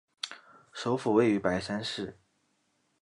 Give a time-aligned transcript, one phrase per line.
[0.73, 2.17] 首府位于白山市。